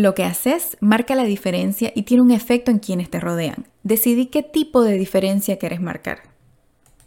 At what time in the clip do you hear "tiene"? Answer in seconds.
2.04-2.22